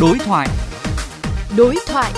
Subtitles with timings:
[0.00, 0.46] Đối thoại.
[1.58, 2.10] Đối thoại.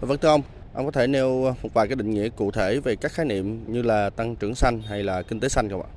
[0.00, 0.40] Vâng thưa ông,
[0.74, 1.28] ông có thể nêu
[1.62, 4.54] một vài cái định nghĩa cụ thể về các khái niệm như là tăng trưởng
[4.54, 5.90] xanh hay là kinh tế xanh không ạ?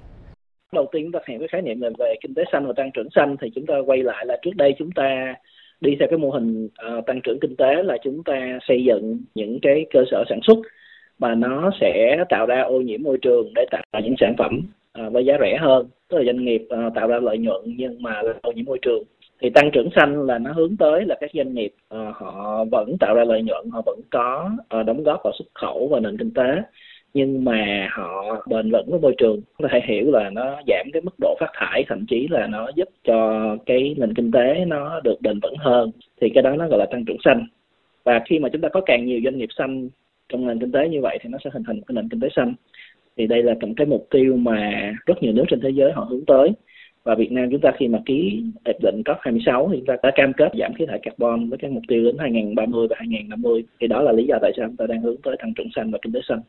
[0.73, 2.91] Đầu tiên chúng ta hiểu cái khái niệm về, về kinh tế xanh và tăng
[2.93, 5.35] trưởng xanh thì chúng ta quay lại là trước đây chúng ta
[5.81, 9.21] đi theo cái mô hình uh, tăng trưởng kinh tế là chúng ta xây dựng
[9.35, 10.57] những cái cơ sở sản xuất
[11.19, 14.61] mà nó sẽ tạo ra ô nhiễm môi trường để tạo ra những sản phẩm
[14.93, 15.87] à, với giá rẻ hơn.
[16.09, 19.03] Tức là doanh nghiệp à, tạo ra lợi nhuận nhưng mà ô nhiễm môi trường.
[19.41, 22.97] Thì tăng trưởng xanh là nó hướng tới là các doanh nghiệp à, họ vẫn
[22.99, 24.51] tạo ra lợi nhuận, họ vẫn có
[24.85, 26.61] đóng góp vào xuất khẩu và nền kinh tế,
[27.13, 29.41] nhưng mà họ bền vững với môi trường.
[29.61, 32.69] Có thể hiểu là nó giảm cái mức độ phát thải, thậm chí là nó
[32.75, 35.91] giúp cho cái nền kinh tế nó được bền vững hơn.
[36.21, 37.45] Thì cái đó nó gọi là tăng trưởng xanh.
[38.03, 39.89] Và khi mà chúng ta có càng nhiều doanh nghiệp xanh
[40.29, 42.19] trong nền kinh tế như vậy thì nó sẽ hình thành một cái nền kinh
[42.19, 42.53] tế xanh
[43.17, 46.07] thì đây là một cái mục tiêu mà rất nhiều nước trên thế giới họ
[46.09, 46.49] hướng tới
[47.03, 50.11] và Việt Nam chúng ta khi mà ký hiệp định COP26 thì chúng ta đã
[50.15, 53.87] cam kết giảm khí thải carbon với cái mục tiêu đến 2030 và 2050 thì
[53.87, 55.99] đó là lý do tại sao chúng ta đang hướng tới tăng trưởng xanh và
[56.01, 56.41] kinh tế xanh.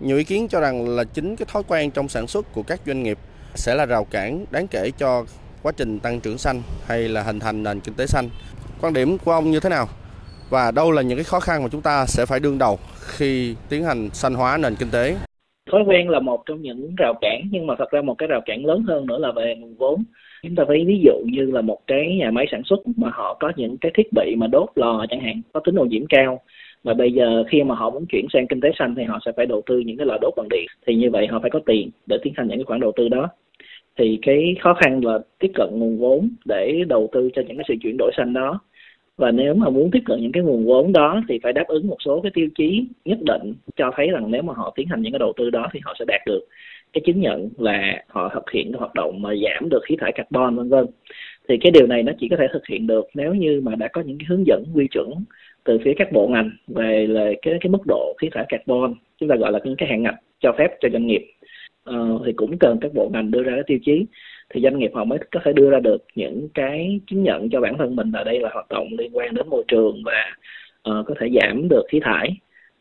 [0.00, 2.80] Nhiều ý kiến cho rằng là chính cái thói quen trong sản xuất của các
[2.86, 3.18] doanh nghiệp
[3.54, 5.24] sẽ là rào cản đáng kể cho
[5.62, 8.28] quá trình tăng trưởng xanh hay là hình thành nền kinh tế xanh.
[8.80, 9.86] Quan điểm của ông như thế nào?
[10.52, 13.54] Và đâu là những cái khó khăn mà chúng ta sẽ phải đương đầu khi
[13.70, 15.16] tiến hành xanh hóa nền kinh tế?
[15.70, 18.40] thói quen là một trong những rào cản, nhưng mà thật ra một cái rào
[18.46, 20.04] cản lớn hơn nữa là về nguồn vốn.
[20.42, 23.36] Chúng ta thấy ví dụ như là một cái nhà máy sản xuất mà họ
[23.40, 26.40] có những cái thiết bị mà đốt lò chẳng hạn, có tính ô nhiễm cao.
[26.82, 29.32] Và bây giờ khi mà họ muốn chuyển sang kinh tế xanh thì họ sẽ
[29.36, 30.66] phải đầu tư những cái lò đốt bằng điện.
[30.86, 33.08] Thì như vậy họ phải có tiền để tiến hành những cái khoản đầu tư
[33.08, 33.28] đó.
[33.98, 37.64] Thì cái khó khăn là tiếp cận nguồn vốn để đầu tư cho những cái
[37.68, 38.60] sự chuyển đổi xanh đó
[39.22, 41.86] và nếu mà muốn tiếp cận những cái nguồn vốn đó thì phải đáp ứng
[41.86, 45.02] một số cái tiêu chí nhất định cho thấy rằng nếu mà họ tiến hành
[45.02, 46.40] những cái đầu tư đó thì họ sẽ đạt được
[46.92, 50.12] cái chứng nhận là họ thực hiện cái hoạt động mà giảm được khí thải
[50.12, 50.86] carbon vân vân.
[51.48, 53.88] Thì cái điều này nó chỉ có thể thực hiện được nếu như mà đã
[53.88, 55.10] có những cái hướng dẫn quy chuẩn
[55.64, 59.28] từ phía các bộ ngành về là cái cái mức độ khí thải carbon chúng
[59.28, 61.22] ta gọi là những cái hạn ngạch cho phép cho doanh nghiệp.
[61.84, 64.06] Ờ, thì cũng cần các bộ ngành đưa ra cái tiêu chí
[64.52, 67.60] thì doanh nghiệp họ mới có thể đưa ra được những cái chứng nhận cho
[67.60, 70.36] bản thân mình là đây là hoạt động liên quan đến môi trường và
[70.90, 72.36] uh, có thể giảm được khí thải.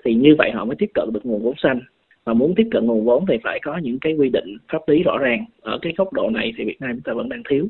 [0.06, 1.82] Thì như vậy họ mới tiếp cận được nguồn vốn xanh.
[2.26, 5.04] Mà muốn tiếp cận nguồn vốn thì phải có những cái quy định pháp lý
[5.04, 5.46] rõ ràng.
[5.62, 7.68] Ở cái góc độ này thì Việt Nam chúng ta vẫn đang thiếu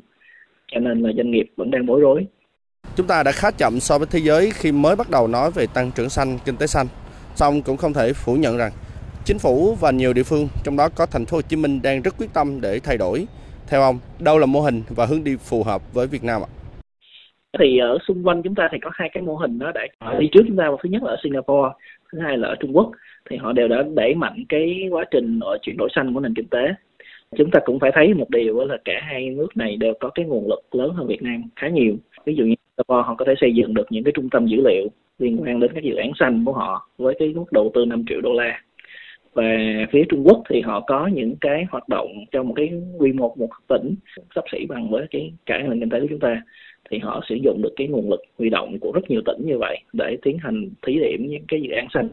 [0.71, 2.25] cho nên là doanh nghiệp vẫn đang bối rối.
[2.95, 5.65] Chúng ta đã khá chậm so với thế giới khi mới bắt đầu nói về
[5.73, 6.87] tăng trưởng xanh kinh tế xanh.
[7.35, 8.71] Song cũng không thể phủ nhận rằng
[9.25, 12.01] chính phủ và nhiều địa phương trong đó có thành phố Hồ Chí Minh đang
[12.01, 13.25] rất quyết tâm để thay đổi
[13.71, 16.49] theo ông, đâu là mô hình và hướng đi phù hợp với Việt Nam ạ?
[17.59, 20.19] Thì ở xung quanh chúng ta thì có hai cái mô hình đó đã ờ,
[20.19, 20.69] đi trước chúng ta.
[20.83, 21.69] Thứ nhất là ở Singapore,
[22.11, 22.91] thứ hai là ở Trung Quốc.
[23.29, 26.47] Thì họ đều đã đẩy mạnh cái quá trình chuyển đổi xanh của nền kinh
[26.47, 26.67] tế.
[27.37, 30.25] Chúng ta cũng phải thấy một điều là cả hai nước này đều có cái
[30.25, 31.95] nguồn lực lớn hơn Việt Nam khá nhiều.
[32.25, 34.57] Ví dụ như Singapore họ có thể xây dựng được những cái trung tâm dữ
[34.65, 34.87] liệu
[35.19, 38.03] liên quan đến các dự án xanh của họ với cái mức đầu tư 5
[38.09, 38.61] triệu đô la
[39.33, 39.43] và
[39.91, 43.35] phía Trung Quốc thì họ có những cái hoạt động trong một cái quy mô
[43.35, 43.95] một tỉnh
[44.35, 46.41] sắp xỉ bằng với cái cả nền kinh tế của chúng ta.
[46.89, 49.57] Thì họ sử dụng được cái nguồn lực huy động của rất nhiều tỉnh như
[49.57, 52.09] vậy để tiến hành thí điểm những cái dự án xanh.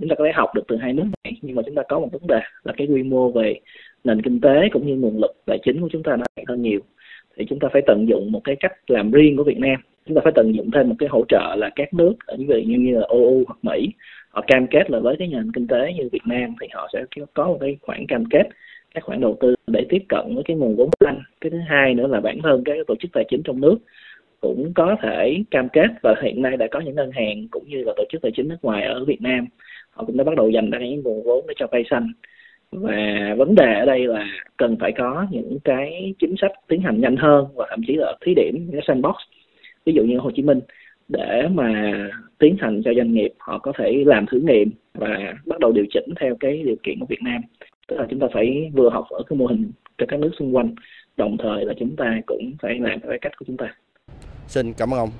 [0.00, 2.00] Chúng ta có thể học được từ hai nước này nhưng mà chúng ta có
[2.00, 3.60] một vấn đề là cái quy mô về
[4.04, 6.80] nền kinh tế cũng như nguồn lực tài chính của chúng ta nó hơn nhiều.
[7.36, 9.80] Thì chúng ta phải tận dụng một cái cách làm riêng của Việt Nam.
[10.06, 12.48] Chúng ta phải tận dụng thêm một cái hỗ trợ là các nước ở những
[12.48, 13.88] như, như là EU hoặc Mỹ
[14.34, 17.04] họ cam kết là với cái nền kinh tế như Việt Nam thì họ sẽ
[17.34, 18.48] có một cái khoản cam kết,
[18.94, 21.22] các khoản đầu tư để tiếp cận với cái nguồn vốn xanh.
[21.40, 23.78] Cái thứ hai nữa là bản thân các tổ chức tài chính trong nước
[24.40, 27.84] cũng có thể cam kết và hiện nay đã có những ngân hàng cũng như
[27.84, 29.46] là tổ chức tài chính nước ngoài ở Việt Nam,
[29.90, 32.08] họ cũng đã bắt đầu dành ra những nguồn vốn để cho vay xanh.
[32.72, 37.00] Và vấn đề ở đây là cần phải có những cái chính sách tiến hành
[37.00, 39.14] nhanh hơn và thậm chí là thí điểm những cái sandbox.
[39.84, 40.60] Ví dụ như Hồ Chí Minh
[41.08, 41.98] để mà
[42.38, 45.84] tiến hành cho doanh nghiệp họ có thể làm thử nghiệm và bắt đầu điều
[45.90, 47.42] chỉnh theo cái điều kiện của Việt Nam.
[47.88, 50.56] Tức là chúng ta phải vừa học ở cái mô hình cho các nước xung
[50.56, 50.74] quanh,
[51.16, 53.74] đồng thời là chúng ta cũng phải làm theo cái cách của chúng ta.
[54.46, 55.10] Xin cảm ơn ông.